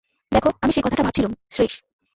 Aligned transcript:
দেখো, 0.31 0.49
আমি 0.61 0.71
সেই 0.71 0.83
কথাটা 0.83 1.03
ভাবছিলুম– 1.03 1.33
শ্রীশ। 1.49 1.73